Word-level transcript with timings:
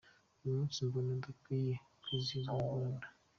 Uyu 0.41 0.53
munsi 0.57 0.77
mbona 0.87 1.09
udakwiye 1.15 1.73
kwizihizwa 2.01 2.53
mu 2.59 2.65
Rwanda. 2.69 3.05